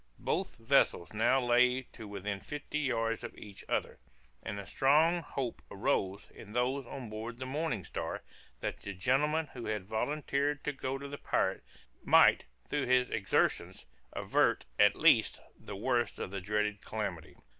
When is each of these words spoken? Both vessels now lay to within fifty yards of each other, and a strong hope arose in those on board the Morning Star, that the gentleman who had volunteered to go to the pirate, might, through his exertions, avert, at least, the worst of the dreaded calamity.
Both 0.17 0.57
vessels 0.57 1.13
now 1.13 1.39
lay 1.39 1.83
to 1.91 2.07
within 2.07 2.39
fifty 2.39 2.79
yards 2.79 3.23
of 3.23 3.37
each 3.37 3.63
other, 3.69 3.99
and 4.41 4.59
a 4.59 4.65
strong 4.65 5.21
hope 5.21 5.61
arose 5.69 6.27
in 6.33 6.53
those 6.53 6.87
on 6.87 7.07
board 7.11 7.37
the 7.37 7.45
Morning 7.45 7.83
Star, 7.83 8.23
that 8.61 8.79
the 8.81 8.95
gentleman 8.95 9.49
who 9.53 9.65
had 9.67 9.85
volunteered 9.85 10.63
to 10.63 10.73
go 10.73 10.97
to 10.97 11.07
the 11.07 11.19
pirate, 11.19 11.63
might, 12.03 12.45
through 12.67 12.87
his 12.87 13.11
exertions, 13.11 13.85
avert, 14.11 14.65
at 14.79 14.95
least, 14.95 15.39
the 15.55 15.75
worst 15.75 16.17
of 16.17 16.31
the 16.31 16.41
dreaded 16.41 16.83
calamity. 16.83 17.37